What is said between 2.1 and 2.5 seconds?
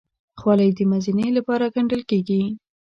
کېږي.